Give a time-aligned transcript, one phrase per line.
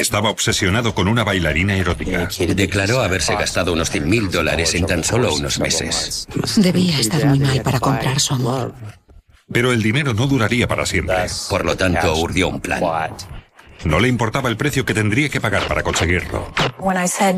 [0.00, 2.28] Estaba obsesionado con una bailarina erótica.
[2.54, 6.26] Declaró haberse gastado unos 100 mil dólares en tan solo unos meses.
[6.56, 8.74] Debía estar muy mal para comprar su amor.
[9.52, 11.16] Pero el dinero no duraría para siempre.
[11.48, 12.82] Por lo tanto, urdió un plan.
[13.84, 16.52] No le importaba el precio que tendría que pagar para conseguirlo.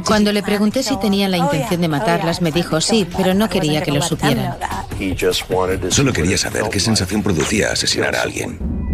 [0.04, 3.82] Cuando le pregunté si tenía la intención de matarlas, me dijo sí, pero no quería
[3.82, 4.56] que lo supieran.
[5.90, 8.85] Solo quería saber qué sensación producía asesinar a alguien.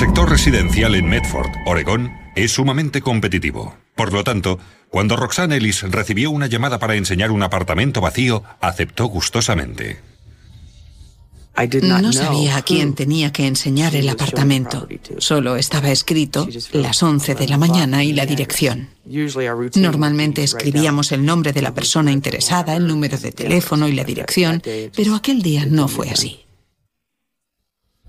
[0.00, 3.76] Sector residencial en Medford, Oregón, es sumamente competitivo.
[3.94, 4.58] Por lo tanto,
[4.88, 10.00] cuando Roxanne Ellis recibió una llamada para enseñar un apartamento vacío, aceptó gustosamente.
[11.82, 14.88] No sabía a quién tenía que enseñar el apartamento.
[15.18, 18.88] Solo estaba escrito las 11 de la mañana y la dirección.
[19.74, 24.62] Normalmente escribíamos el nombre de la persona interesada, el número de teléfono y la dirección,
[24.96, 26.46] pero aquel día no fue así.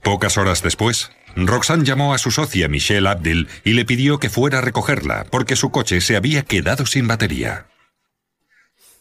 [0.03, 4.59] Pocas horas después, Roxanne llamó a su socia Michelle Abdil y le pidió que fuera
[4.59, 7.67] a recogerla porque su coche se había quedado sin batería.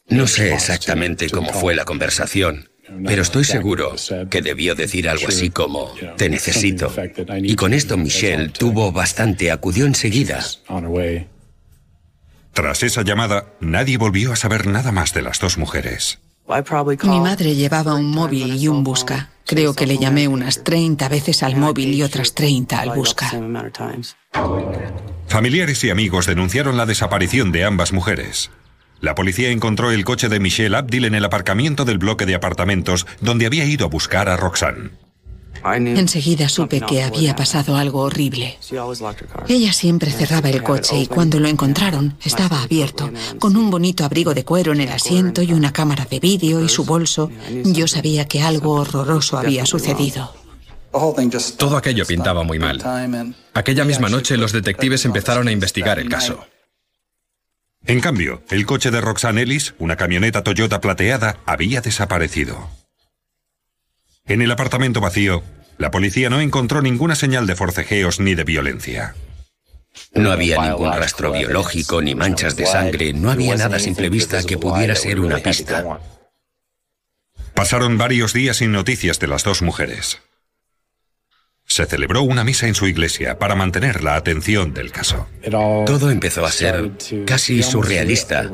[0.09, 2.69] No sé exactamente cómo fue la conversación,
[3.06, 3.95] pero estoy seguro
[4.28, 6.92] que debió decir algo así como, te necesito.
[7.42, 10.44] Y con esto Michelle tuvo bastante, acudió enseguida.
[12.53, 16.19] Tras esa llamada, nadie volvió a saber nada más de las dos mujeres.
[17.05, 19.31] Mi madre llevaba un móvil y un busca.
[19.47, 23.31] Creo que le llamé unas 30 veces al móvil y otras 30 al busca.
[25.28, 28.51] Familiares y amigos denunciaron la desaparición de ambas mujeres.
[29.01, 33.06] La policía encontró el coche de Michelle Abdil en el aparcamiento del bloque de apartamentos
[33.21, 34.91] donde había ido a buscar a Roxanne.
[35.62, 38.59] Enseguida supe que había pasado algo horrible.
[39.48, 44.34] Ella siempre cerraba el coche y cuando lo encontraron estaba abierto, con un bonito abrigo
[44.34, 47.31] de cuero en el asiento y una cámara de vídeo y su bolso.
[47.65, 50.34] Yo sabía que algo horroroso había sucedido.
[51.56, 53.34] Todo aquello pintaba muy mal.
[53.55, 56.44] Aquella misma noche los detectives empezaron a investigar el caso.
[57.87, 62.69] En cambio, el coche de Roxanne Ellis, una camioneta Toyota plateada, había desaparecido.
[64.31, 65.43] En el apartamento vacío,
[65.77, 69.17] la policía no encontró ninguna señal de forcejeos ni de violencia.
[70.15, 74.45] No había ningún rastro biológico ni manchas de sangre, no había nada a simple vista
[74.45, 75.99] que pudiera ser una pista.
[77.55, 80.21] Pasaron varios días sin noticias de las dos mujeres.
[81.70, 85.28] Se celebró una misa en su iglesia para mantener la atención del caso.
[85.86, 86.91] Todo empezó a ser
[87.25, 88.50] casi surrealista.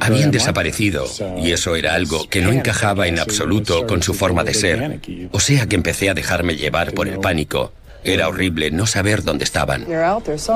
[0.00, 1.06] Habían desaparecido
[1.38, 5.00] y eso era algo que no encajaba en absoluto con su forma de ser.
[5.30, 7.72] O sea que empecé a dejarme llevar por el pánico.
[8.02, 9.86] Era horrible no saber dónde estaban.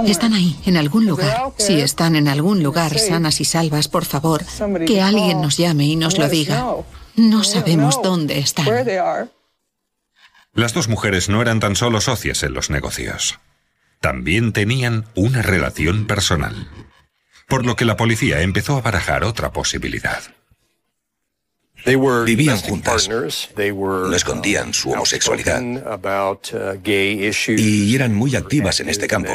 [0.04, 1.52] Están ahí, en algún lugar.
[1.58, 4.42] Si están en algún lugar sanas y salvas, por favor,
[4.84, 6.74] que alguien nos llame y nos lo diga.
[7.14, 8.66] No sabemos dónde están.
[10.54, 13.40] Las dos mujeres no eran tan solo socias en los negocios.
[14.00, 16.68] También tenían una relación personal.
[17.48, 20.22] Por lo que la policía empezó a barajar otra posibilidad.
[21.84, 23.08] Vivían juntas.
[23.08, 25.60] No escondían su homosexualidad.
[27.56, 29.32] Y eran muy activas en este campo.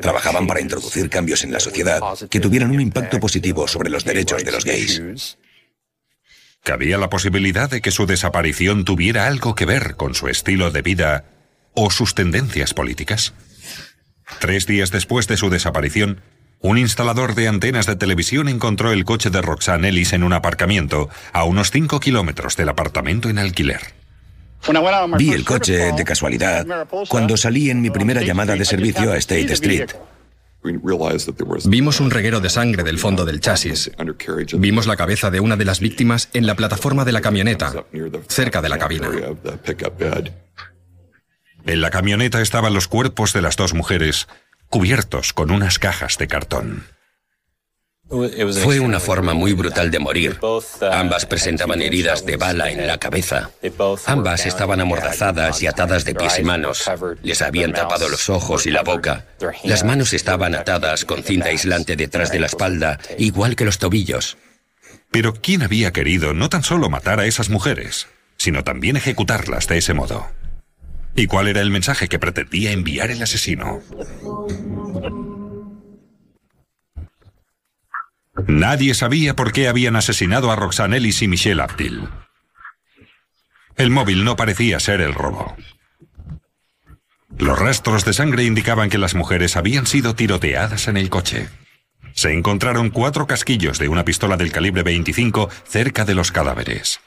[0.00, 2.00] Trabajaban para introducir cambios en la sociedad
[2.30, 5.36] que tuvieran un impacto positivo sobre los derechos de los gays.
[6.64, 10.80] ¿Cabía la posibilidad de que su desaparición tuviera algo que ver con su estilo de
[10.80, 11.24] vida
[11.74, 13.34] o sus tendencias políticas?
[14.40, 16.22] Tres días después de su desaparición,
[16.60, 21.10] un instalador de antenas de televisión encontró el coche de Roxanne Ellis en un aparcamiento
[21.34, 23.82] a unos 5 kilómetros del apartamento en alquiler.
[25.18, 26.66] Vi el coche de casualidad
[27.10, 29.90] cuando salí en mi primera llamada de servicio a State Street.
[31.66, 33.90] Vimos un reguero de sangre del fondo del chasis.
[34.56, 37.84] Vimos la cabeza de una de las víctimas en la plataforma de la camioneta,
[38.28, 39.10] cerca de la cabina.
[41.66, 44.26] En la camioneta estaban los cuerpos de las dos mujeres,
[44.68, 46.84] cubiertos con unas cajas de cartón.
[48.08, 50.38] Fue una forma muy brutal de morir.
[50.92, 53.50] Ambas presentaban heridas de bala en la cabeza.
[54.06, 56.90] Ambas estaban amordazadas y atadas de pies y manos.
[57.22, 59.26] Les habían tapado los ojos y la boca.
[59.64, 64.36] Las manos estaban atadas con cinta aislante detrás de la espalda, igual que los tobillos.
[65.10, 69.78] Pero ¿quién había querido no tan solo matar a esas mujeres, sino también ejecutarlas de
[69.78, 70.26] ese modo?
[71.16, 73.80] ¿Y cuál era el mensaje que pretendía enviar el asesino?
[78.46, 82.08] Nadie sabía por qué habían asesinado a Roxanne Ellis y Michelle Abdil.
[83.76, 85.56] El móvil no parecía ser el robo.
[87.38, 91.48] Los rastros de sangre indicaban que las mujeres habían sido tiroteadas en el coche.
[92.12, 97.00] Se encontraron cuatro casquillos de una pistola del calibre 25 cerca de los cadáveres.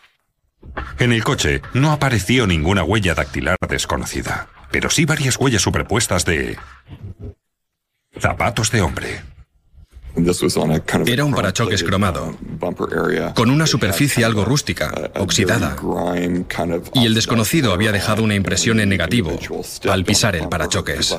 [0.99, 6.57] En el coche no apareció ninguna huella dactilar desconocida, pero sí varias huellas superpuestas de
[8.19, 9.21] zapatos de hombre.
[11.05, 12.37] Era un parachoques cromado,
[13.35, 15.75] con una superficie algo rústica, oxidada,
[16.93, 19.37] y el desconocido había dejado una impresión en negativo
[19.89, 21.17] al pisar el parachoques.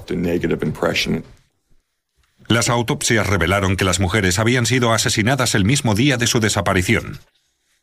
[2.49, 7.19] Las autopsias revelaron que las mujeres habían sido asesinadas el mismo día de su desaparición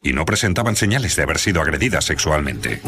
[0.02, 2.82] y no presentaban señales de haber sido agredidas sexualmente.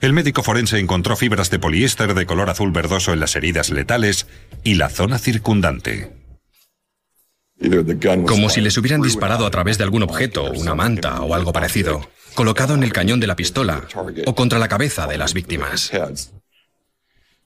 [0.00, 4.26] El médico forense encontró fibras de poliéster de color azul verdoso en las heridas letales
[4.62, 6.12] y la zona circundante.
[8.26, 12.08] Como si les hubieran disparado a través de algún objeto, una manta o algo parecido,
[12.34, 13.82] colocado en el cañón de la pistola
[14.26, 15.90] o contra la cabeza de las víctimas.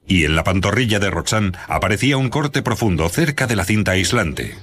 [0.06, 4.55] Y en la pantorrilla de Roxanne aparecía un corte profundo cerca de la cinta aislante.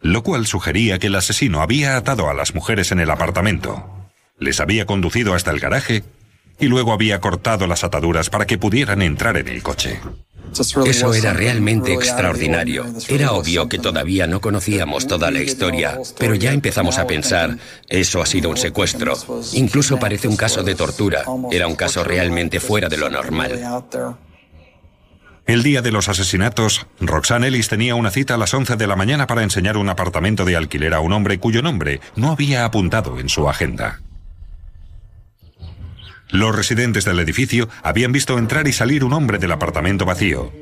[0.00, 4.60] Lo cual sugería que el asesino había atado a las mujeres en el apartamento, les
[4.60, 6.04] había conducido hasta el garaje
[6.58, 10.00] y luego había cortado las ataduras para que pudieran entrar en el coche.
[10.84, 12.84] Eso era realmente extraordinario.
[13.08, 17.58] Era obvio que todavía no conocíamos toda la historia, pero ya empezamos a pensar,
[17.88, 19.14] eso ha sido un secuestro.
[19.52, 21.24] Incluso parece un caso de tortura.
[21.50, 23.60] Era un caso realmente fuera de lo normal.
[25.46, 28.96] El día de los asesinatos, Roxanne Ellis tenía una cita a las 11 de la
[28.96, 33.20] mañana para enseñar un apartamento de alquiler a un hombre cuyo nombre no había apuntado
[33.20, 34.00] en su agenda.
[36.30, 40.52] Los residentes del edificio habían visto entrar y salir un hombre del apartamento vacío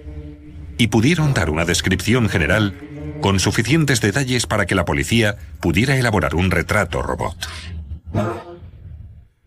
[0.76, 2.74] y pudieron dar una descripción general
[3.20, 7.36] con suficientes detalles para que la policía pudiera elaborar un retrato robot.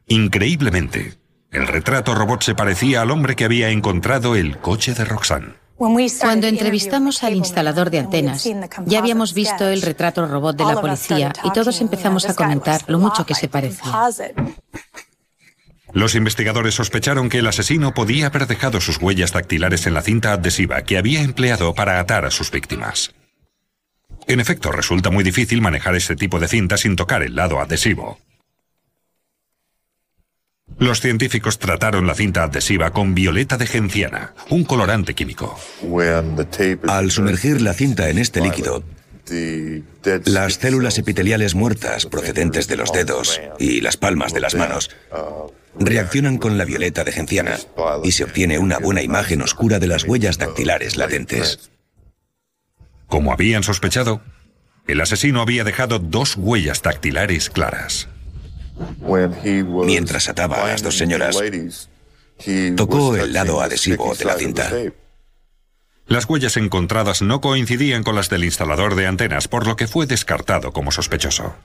[0.08, 1.14] Increíblemente,
[1.52, 5.54] el retrato robot se parecía al hombre que había encontrado el coche de Roxanne.
[5.76, 8.50] Cuando entrevistamos al instalador de antenas,
[8.86, 12.98] ya habíamos visto el retrato robot de la policía y todos empezamos a comentar lo
[12.98, 13.92] mucho que se parecía.
[15.98, 20.32] Los investigadores sospecharon que el asesino podía haber dejado sus huellas dactilares en la cinta
[20.32, 23.16] adhesiva que había empleado para atar a sus víctimas.
[24.28, 28.20] En efecto, resulta muy difícil manejar este tipo de cinta sin tocar el lado adhesivo.
[30.78, 35.60] Los científicos trataron la cinta adhesiva con violeta de genciana, un colorante químico.
[36.88, 38.84] Al sumergir la cinta en este líquido,
[40.26, 44.92] las células epiteliales muertas procedentes de los dedos y las palmas de las manos
[45.80, 47.58] reaccionan con la violeta de genciana
[48.04, 51.72] y se obtiene una buena imagen oscura de las huellas dactilares latentes.
[53.08, 54.22] Como habían sospechado,
[54.88, 58.08] el asesino había dejado dos huellas dactilares claras.
[59.86, 61.38] Mientras ataba a las dos señoras,
[62.76, 64.72] tocó el lado adhesivo de la cinta.
[66.08, 70.06] Las huellas encontradas no coincidían con las del instalador de antenas, por lo que fue
[70.06, 71.56] descartado como sospechoso.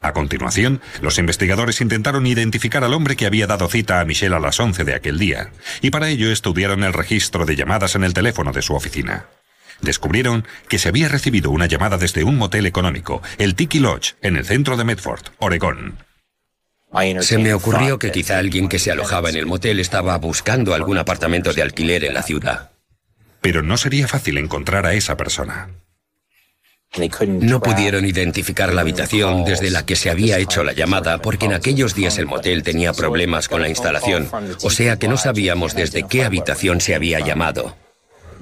[0.00, 4.40] A continuación, los investigadores intentaron identificar al hombre que había dado cita a Michelle a
[4.40, 5.50] las 11 de aquel día,
[5.80, 9.26] y para ello estudiaron el registro de llamadas en el teléfono de su oficina.
[9.80, 14.36] Descubrieron que se había recibido una llamada desde un motel económico, el Tiki Lodge, en
[14.36, 15.98] el centro de Medford, Oregón.
[17.20, 20.98] Se me ocurrió que quizá alguien que se alojaba en el motel estaba buscando algún
[20.98, 22.70] apartamento de alquiler en la ciudad.
[23.42, 25.68] Pero no sería fácil encontrar a esa persona.
[27.28, 31.54] No pudieron identificar la habitación desde la que se había hecho la llamada porque en
[31.54, 34.28] aquellos días el motel tenía problemas con la instalación,
[34.62, 37.76] o sea que no sabíamos desde qué habitación se había llamado.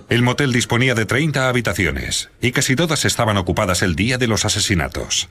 [0.08, 4.44] El motel disponía de 30 habitaciones y casi todas estaban ocupadas el día de los
[4.44, 5.28] asesinatos.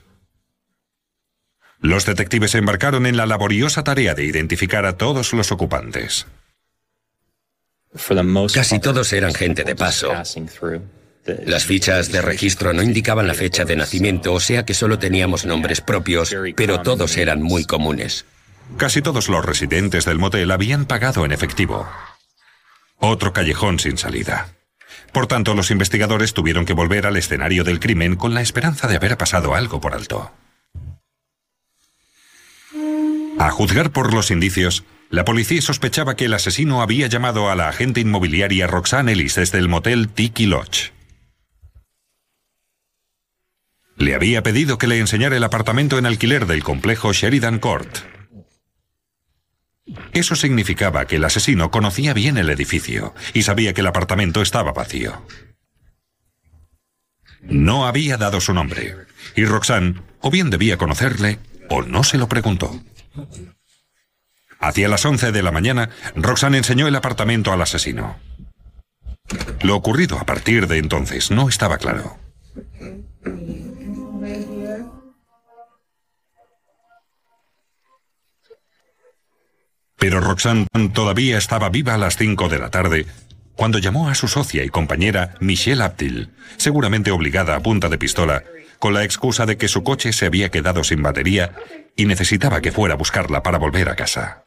[1.78, 6.26] Los detectives se embarcaron en la laboriosa tarea de identificar a todos los ocupantes.
[8.52, 10.12] Casi todos eran gente de paso.
[11.26, 15.46] Las fichas de registro no indicaban la fecha de nacimiento, o sea que solo teníamos
[15.46, 18.26] nombres propios, pero todos eran muy comunes.
[18.76, 21.88] Casi todos los residentes del motel habían pagado en efectivo.
[22.98, 24.48] Otro callejón sin salida.
[25.12, 28.96] Por tanto, los investigadores tuvieron que volver al escenario del crimen con la esperanza de
[28.96, 30.32] haber pasado algo por alto.
[33.38, 37.68] A juzgar por los indicios, la policía sospechaba que el asesino había llamado a la
[37.68, 40.93] agente inmobiliaria Roxanne Ellis desde el motel Tiki Lodge.
[43.96, 47.98] Le había pedido que le enseñara el apartamento en alquiler del complejo Sheridan Court.
[50.12, 54.72] Eso significaba que el asesino conocía bien el edificio y sabía que el apartamento estaba
[54.72, 55.26] vacío.
[57.42, 58.96] No había dado su nombre,
[59.36, 62.82] y Roxanne o bien debía conocerle o no se lo preguntó.
[64.58, 68.16] Hacia las 11 de la mañana, Roxanne enseñó el apartamento al asesino.
[69.62, 72.18] Lo ocurrido a partir de entonces no estaba claro.
[80.04, 83.06] Pero Roxanne todavía estaba viva a las 5 de la tarde
[83.56, 88.44] cuando llamó a su socia y compañera Michelle Abdil, seguramente obligada a punta de pistola,
[88.78, 91.54] con la excusa de que su coche se había quedado sin batería
[91.96, 94.44] y necesitaba que fuera a buscarla para volver a casa.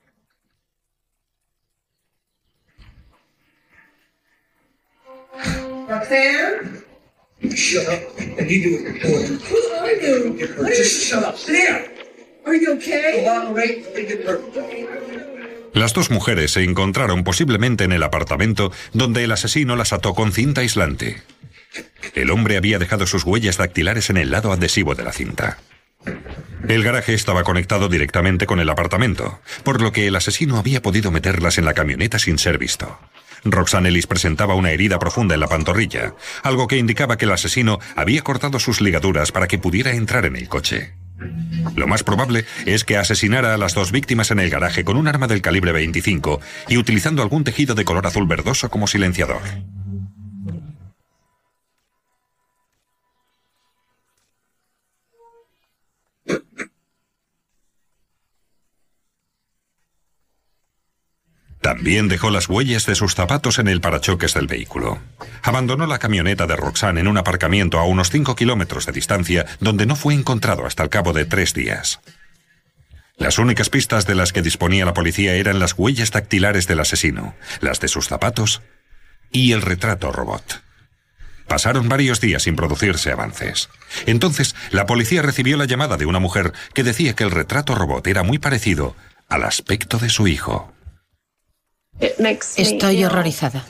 [15.77, 20.31] Las dos mujeres se encontraron posiblemente en el apartamento donde el asesino las ató con
[20.31, 21.21] cinta aislante.
[22.15, 25.59] El hombre había dejado sus huellas dactilares en el lado adhesivo de la cinta.
[26.67, 31.11] El garaje estaba conectado directamente con el apartamento, por lo que el asesino había podido
[31.11, 32.97] meterlas en la camioneta sin ser visto.
[33.43, 37.77] Roxanne Ellis presentaba una herida profunda en la pantorrilla, algo que indicaba que el asesino
[37.95, 40.95] había cortado sus ligaduras para que pudiera entrar en el coche.
[41.75, 45.07] Lo más probable es que asesinara a las dos víctimas en el garaje con un
[45.07, 49.41] arma del calibre 25 y utilizando algún tejido de color azul verdoso como silenciador.
[61.67, 64.99] También dejó las huellas de sus zapatos en el parachoques del vehículo.
[65.43, 69.85] Abandonó la camioneta de Roxanne en un aparcamiento a unos 5 kilómetros de distancia, donde
[69.85, 71.99] no fue encontrado hasta el cabo de tres días.
[73.17, 77.35] Las únicas pistas de las que disponía la policía eran las huellas dactilares del asesino,
[77.59, 78.61] las de sus zapatos
[79.29, 80.63] y el retrato robot.
[81.49, 83.67] Pasaron varios días sin producirse avances.
[84.05, 88.07] Entonces, la policía recibió la llamada de una mujer que decía que el retrato robot
[88.07, 88.95] era muy parecido
[89.27, 90.73] al aspecto de su hijo.
[91.99, 93.65] Estoy horrorizada.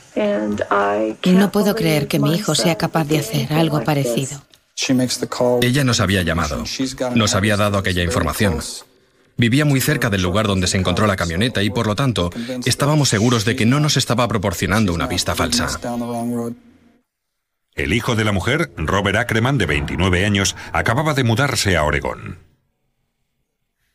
[1.26, 4.42] No puedo creer que mi hijo sea capaz de hacer algo parecido.
[5.62, 6.64] Ella nos había llamado,
[7.14, 8.60] nos había dado aquella información.
[9.36, 12.30] Vivía muy cerca del lugar donde se encontró la camioneta y por lo tanto
[12.64, 15.68] estábamos seguros de que no nos estaba proporcionando una pista falsa.
[17.74, 22.47] El hijo de la mujer, Robert Ackerman, de 29 años, acababa de mudarse a Oregón.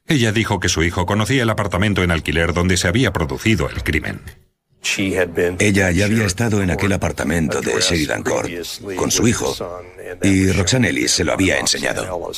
[0.07, 3.83] Ella dijo que su hijo conocía el apartamento en alquiler donde se había producido el
[3.83, 4.21] crimen.
[5.59, 8.49] Ella ya había estado en aquel apartamento de Sheridan Court
[8.97, 9.55] con su hijo
[10.21, 12.31] y Roxanne Ellis se lo había enseñado.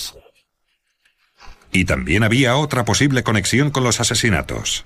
[1.71, 4.85] Y también había otra posible conexión con los asesinatos.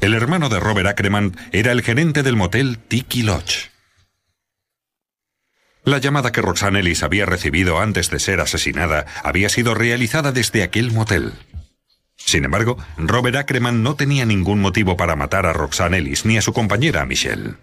[0.00, 3.70] El hermano de Robert Ackerman era el gerente del motel Tiki Lodge.
[5.84, 10.62] La llamada que Roxanne Ellis había recibido antes de ser asesinada había sido realizada desde
[10.62, 11.32] aquel motel.
[12.32, 16.42] Sin embargo, Robert Ackerman no tenía ningún motivo para matar a Roxanne Ellis ni a
[16.42, 17.56] su compañera Michelle.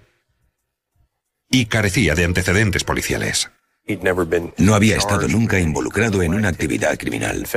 [1.50, 3.50] Y carecía de antecedentes policiales.
[4.58, 7.48] No había estado nunca involucrado en una actividad criminal.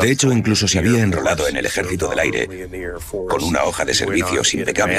[0.00, 2.48] De hecho, incluso se había enrolado en el ejército del aire
[3.28, 4.98] con una hoja de servicios impecable.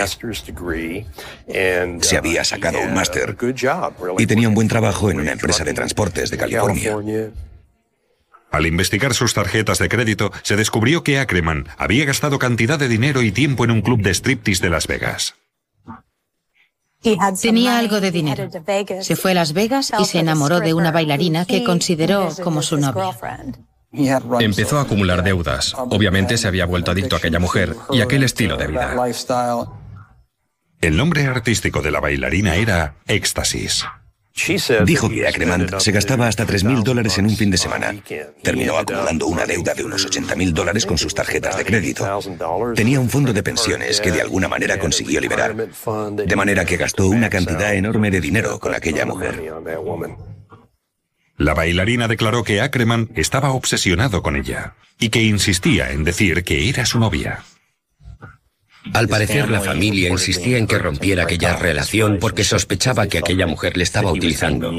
[2.00, 3.36] Se había sacado un máster
[4.18, 6.98] y tenía un buen trabajo en una empresa de transportes de California.
[8.53, 13.24] Al investigar sus tarjetas de crédito, se descubrió que Ackerman había gastado cantidad de dinero
[13.24, 15.33] y tiempo en un club de striptease de Las Vegas.
[17.41, 18.48] Tenía algo de dinero.
[19.01, 22.77] Se fue a Las Vegas y se enamoró de una bailarina que consideró como su
[22.77, 23.17] novia.
[24.39, 25.74] Empezó a acumular deudas.
[25.75, 28.95] Obviamente se había vuelto adicto a aquella mujer y aquel estilo de vida.
[30.79, 33.83] El nombre artístico de la bailarina era Éxtasis.
[34.85, 37.95] Dijo que Ackerman se gastaba hasta 3.000 dólares en un fin de semana.
[38.41, 42.19] Terminó acumulando una deuda de unos 80.000 dólares con sus tarjetas de crédito.
[42.75, 45.55] Tenía un fondo de pensiones que de alguna manera consiguió liberar.
[45.55, 49.53] De manera que gastó una cantidad enorme de dinero con aquella mujer.
[51.37, 56.69] La bailarina declaró que Ackerman estaba obsesionado con ella y que insistía en decir que
[56.69, 57.43] era su novia.
[58.91, 63.77] Al parecer la familia insistía en que rompiera aquella relación porque sospechaba que aquella mujer
[63.77, 64.71] le estaba utilizando.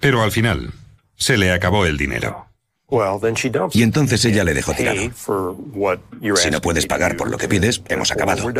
[0.00, 0.72] Pero al final,
[1.16, 2.46] se le acabó el dinero.
[3.72, 5.00] Y entonces ella le dejó tirado.
[6.36, 8.50] Si no puedes pagar por lo que pides, hemos acabado.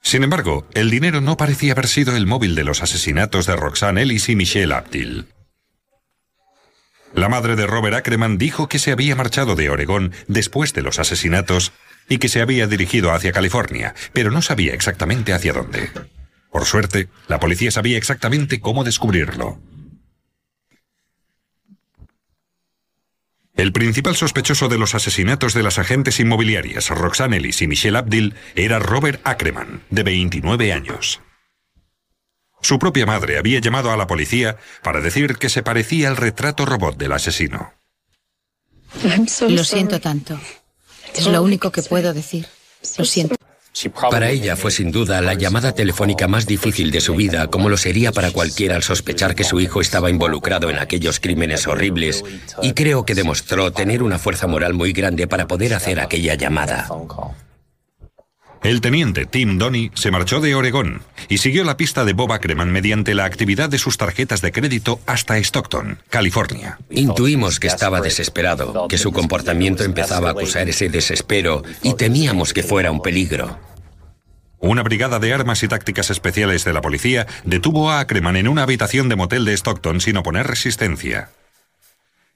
[0.00, 4.02] Sin embargo, el dinero no parecía haber sido el móvil de los asesinatos de Roxanne
[4.02, 5.26] Ellis y Michelle Abdil.
[7.14, 10.98] La madre de Robert Ackerman dijo que se había marchado de Oregón después de los
[10.98, 11.72] asesinatos
[12.08, 15.90] y que se había dirigido hacia California, pero no sabía exactamente hacia dónde.
[16.50, 19.60] Por suerte, la policía sabía exactamente cómo descubrirlo.
[23.54, 28.34] El principal sospechoso de los asesinatos de las agentes inmobiliarias Roxanne Ellis y Michelle Abdil
[28.54, 31.20] era Robert Ackerman, de 29 años.
[32.62, 36.66] Su propia madre había llamado a la policía para decir que se parecía al retrato
[36.66, 37.72] robot del asesino.
[39.48, 40.40] Lo siento tanto.
[41.14, 42.46] Es lo único que puedo decir.
[42.96, 43.36] Lo siento.
[44.10, 47.76] Para ella fue sin duda la llamada telefónica más difícil de su vida, como lo
[47.76, 52.24] sería para cualquiera al sospechar que su hijo estaba involucrado en aquellos crímenes horribles,
[52.60, 56.88] y creo que demostró tener una fuerza moral muy grande para poder hacer aquella llamada.
[58.62, 62.72] El teniente Tim Donny se marchó de Oregón y siguió la pista de Bob Ackerman
[62.72, 66.78] mediante la actividad de sus tarjetas de crédito hasta Stockton, California.
[66.90, 72.62] Intuimos que estaba desesperado, que su comportamiento empezaba a acusar ese desespero y temíamos que
[72.62, 73.58] fuera un peligro.
[74.60, 78.64] Una brigada de armas y tácticas especiales de la policía detuvo a Ackerman en una
[78.64, 81.30] habitación de motel de Stockton sin oponer resistencia.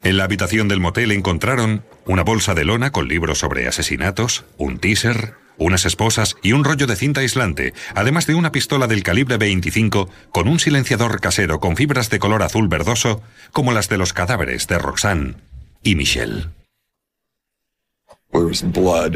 [0.04, 4.78] En la habitación del motel encontraron una bolsa de lona con libros sobre asesinatos, un
[4.78, 9.36] teaser, unas esposas y un rollo de cinta aislante, además de una pistola del calibre
[9.36, 14.12] 25 con un silenciador casero con fibras de color azul verdoso, como las de los
[14.12, 15.34] cadáveres de Roxanne
[15.82, 16.48] y Michelle.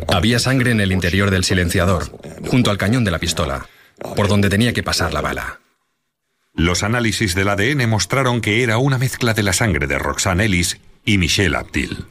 [0.08, 2.10] Había sangre en el interior del silenciador,
[2.48, 3.66] junto al cañón de la pistola,
[4.14, 5.60] por donde tenía que pasar la bala.
[6.54, 10.78] Los análisis del ADN mostraron que era una mezcla de la sangre de Roxanne Ellis
[11.04, 12.06] y Michelle Abdil.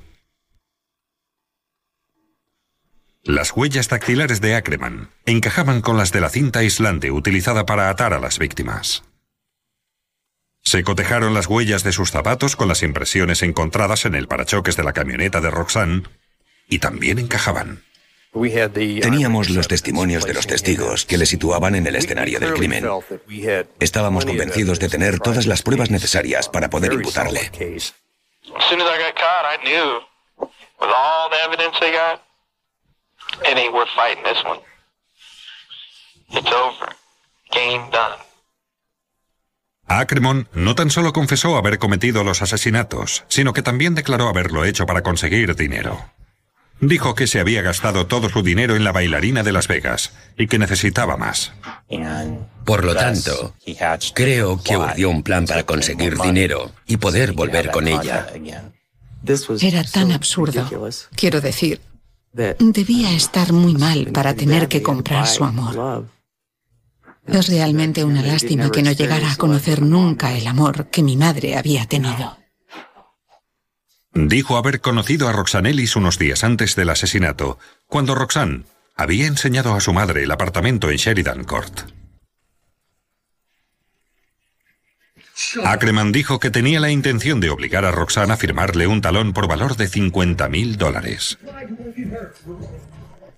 [3.25, 8.13] Las huellas dactilares de Ackerman encajaban con las de la cinta aislante utilizada para atar
[8.13, 9.03] a las víctimas.
[10.61, 14.83] Se cotejaron las huellas de sus zapatos con las impresiones encontradas en el parachoques de
[14.83, 16.03] la camioneta de Roxanne
[16.69, 17.83] y también encajaban.
[18.31, 22.85] Teníamos los testimonios de los testigos que le situaban en el escenario del crimen.
[23.79, 27.49] Estábamos convencidos de tener todas las pruebas necesarias para poder imputarle.
[33.43, 34.59] It ain't worth fighting this one.
[36.29, 36.95] It's over.
[37.51, 38.19] Game done.
[39.87, 44.85] Ackerman no tan solo confesó haber cometido los asesinatos, sino que también declaró haberlo hecho
[44.85, 46.09] para conseguir dinero.
[46.81, 50.47] Dijo que se había gastado todo su dinero en la bailarina de Las Vegas y
[50.47, 51.53] que necesitaba más.
[52.65, 53.55] Por lo tanto,
[54.13, 58.27] creo que urdió un plan para conseguir dinero y poder volver con ella.
[59.61, 60.69] Era tan absurdo.
[61.15, 61.79] Quiero decir,
[62.35, 66.05] Debía estar muy mal para tener que comprar su amor.
[67.25, 71.55] Es realmente una lástima que no llegara a conocer nunca el amor que mi madre
[71.55, 72.37] había tenido.
[74.13, 78.63] Dijo haber conocido a Roxanne Ellis unos días antes del asesinato, cuando Roxanne
[78.97, 81.94] había enseñado a su madre el apartamento en Sheridan Court.
[85.63, 89.47] Ackerman dijo que tenía la intención de obligar a Roxanne a firmarle un talón por
[89.47, 91.37] valor de 50 mil dólares.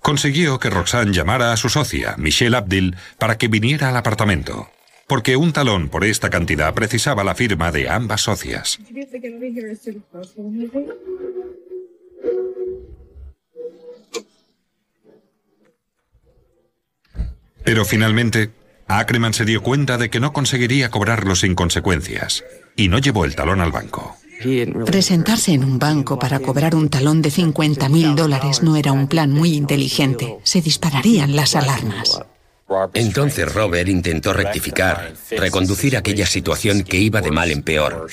[0.01, 4.69] Consiguió que Roxanne llamara a su socia, Michelle Abdil, para que viniera al apartamento,
[5.06, 8.80] porque un talón por esta cantidad precisaba la firma de ambas socias.
[17.63, 18.51] Pero finalmente,
[18.88, 22.43] Ackerman se dio cuenta de que no conseguiría cobrarlo sin consecuencias
[22.76, 24.17] y no llevó el talón al banco.
[24.86, 29.08] Presentarse en un banco para cobrar un talón de 50 mil dólares no era un
[29.08, 30.38] plan muy inteligente.
[30.43, 32.21] Se dispararían las alarmas.
[32.93, 38.08] Entonces Robert intentó rectificar, reconducir aquella situación que iba de mal en peor.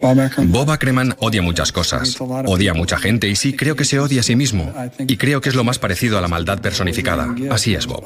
[0.00, 2.16] Bob Ackerman odia muchas cosas.
[2.20, 4.72] Odia a mucha gente y sí, creo que se odia a sí mismo.
[4.98, 7.34] Y creo que es lo más parecido a la maldad personificada.
[7.50, 8.02] Así es Bob.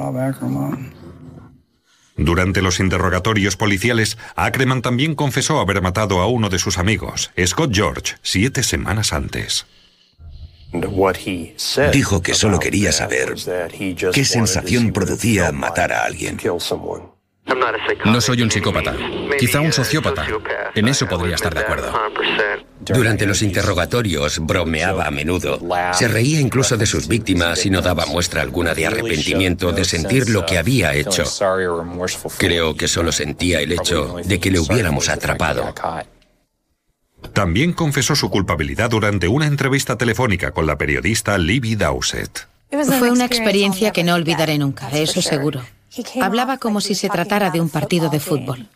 [2.17, 7.75] Durante los interrogatorios policiales, Ackerman también confesó haber matado a uno de sus amigos, Scott
[7.75, 9.67] George, siete semanas antes.
[11.93, 13.35] Dijo que solo quería saber
[14.13, 16.39] qué sensación producía matar a alguien.
[18.05, 18.95] No soy un psicópata,
[19.39, 20.27] quizá un sociópata.
[20.75, 21.93] En eso podría estar de acuerdo.
[22.81, 25.61] Durante los interrogatorios bromeaba a menudo.
[25.93, 30.31] Se reía incluso de sus víctimas y no daba muestra alguna de arrepentimiento de sentir
[30.31, 31.25] lo que había hecho.
[32.39, 35.75] Creo que solo sentía el hecho de que le hubiéramos atrapado.
[37.35, 42.49] También confesó su culpabilidad durante una entrevista telefónica con la periodista Libby Dowsett.
[42.99, 45.63] Fue una experiencia que no olvidaré nunca, eso seguro.
[46.21, 48.69] Hablaba como si se tratara de un partido de fútbol.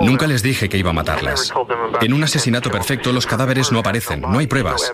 [0.00, 1.52] Nunca les dije que iba a matarlas.
[2.00, 4.92] En un asesinato perfecto los cadáveres no aparecen, no hay pruebas.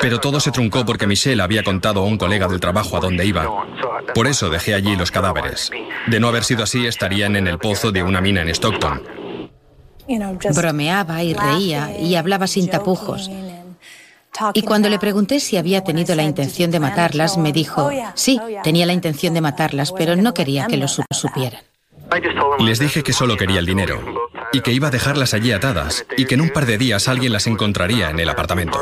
[0.00, 3.24] Pero todo se truncó porque Michelle había contado a un colega del trabajo a dónde
[3.24, 3.48] iba.
[4.14, 5.70] Por eso dejé allí los cadáveres.
[6.06, 9.02] De no haber sido así, estarían en el pozo de una mina en Stockton.
[10.54, 13.30] Bromeaba y reía y hablaba sin tapujos.
[14.54, 18.86] Y cuando le pregunté si había tenido la intención de matarlas, me dijo, sí, tenía
[18.86, 21.62] la intención de matarlas, pero no quería que lo supieran.
[22.58, 24.02] Les dije que solo quería el dinero
[24.52, 27.32] y que iba a dejarlas allí atadas y que en un par de días alguien
[27.32, 28.78] las encontraría en el apartamento.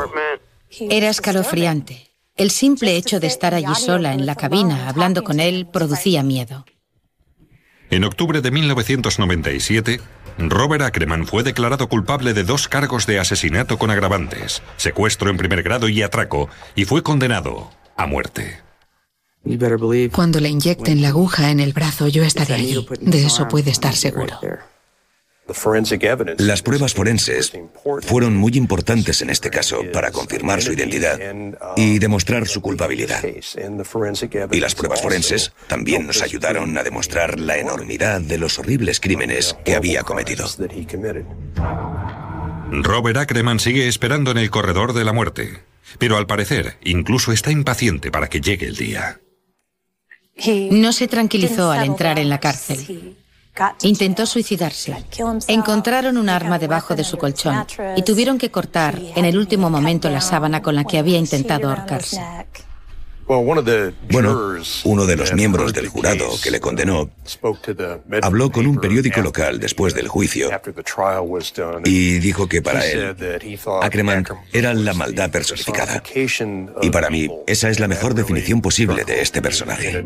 [0.89, 2.09] Era escalofriante.
[2.35, 6.65] El simple hecho de estar allí sola en la cabina hablando con él producía miedo.
[7.93, 10.01] En octubre de 1997,
[10.39, 15.61] Robert Ackerman fue declarado culpable de dos cargos de asesinato con agravantes, secuestro en primer
[15.61, 18.61] grado y atraco, y fue condenado a muerte.
[20.11, 22.83] Cuando le inyecten la aguja en el brazo, yo estaré allí.
[22.99, 24.39] De eso puede estar seguro.
[26.37, 27.51] Las pruebas forenses
[28.01, 31.19] fueron muy importantes en este caso para confirmar su identidad
[31.75, 33.21] y demostrar su culpabilidad.
[34.51, 39.57] Y las pruebas forenses también nos ayudaron a demostrar la enormidad de los horribles crímenes
[39.65, 40.47] que había cometido.
[42.71, 45.59] Robert Ackerman sigue esperando en el corredor de la muerte,
[45.99, 49.19] pero al parecer incluso está impaciente para que llegue el día.
[50.71, 53.17] No se tranquilizó al entrar en la cárcel.
[53.83, 54.95] Intentó suicidarse.
[55.47, 60.09] Encontraron un arma debajo de su colchón y tuvieron que cortar en el último momento
[60.09, 62.21] la sábana con la que había intentado ahorcarse.
[63.25, 67.09] Bueno, uno de los miembros del jurado que le condenó
[68.21, 70.49] habló con un periódico local después del juicio
[71.85, 73.15] y dijo que para él
[73.81, 76.03] Ackerman era la maldad personificada.
[76.81, 80.03] Y para mí esa es la mejor definición posible de este personaje.